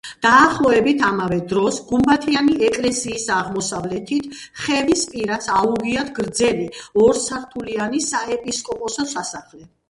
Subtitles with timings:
[0.25, 6.67] დაახლოებით ამავე დროს, გუმბათიანი ეკლესიის აღმოსავლეთით, ხევის პირას აუგიათ გრძელი,
[7.05, 9.65] ორსართულიანი საეპისკოპოსო სასახლე.